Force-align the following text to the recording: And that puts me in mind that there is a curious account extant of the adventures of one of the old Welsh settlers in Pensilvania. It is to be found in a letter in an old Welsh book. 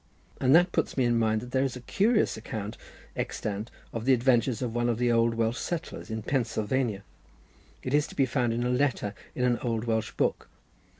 And 0.39 0.55
that 0.55 0.71
puts 0.71 0.97
me 0.97 1.05
in 1.05 1.19
mind 1.19 1.41
that 1.41 1.51
there 1.51 1.63
is 1.63 1.75
a 1.75 1.79
curious 1.81 2.35
account 2.35 2.75
extant 3.15 3.69
of 3.93 4.05
the 4.05 4.13
adventures 4.15 4.63
of 4.63 4.73
one 4.73 4.89
of 4.89 4.97
the 4.97 5.11
old 5.11 5.35
Welsh 5.35 5.59
settlers 5.59 6.09
in 6.09 6.23
Pensilvania. 6.23 7.03
It 7.83 7.93
is 7.93 8.07
to 8.07 8.15
be 8.15 8.25
found 8.25 8.51
in 8.51 8.63
a 8.63 8.69
letter 8.71 9.13
in 9.35 9.43
an 9.43 9.59
old 9.59 9.83
Welsh 9.83 10.09
book. 10.17 10.49